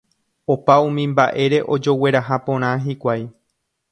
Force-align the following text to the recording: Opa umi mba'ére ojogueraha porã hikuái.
Opa 0.53 0.73
umi 0.87 1.03
mba'ére 1.11 1.59
ojogueraha 1.75 2.35
porã 2.47 2.69
hikuái. 2.87 3.23